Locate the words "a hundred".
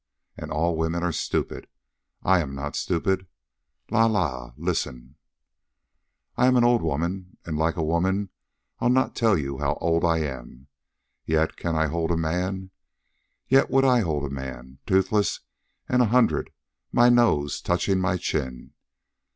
16.01-16.49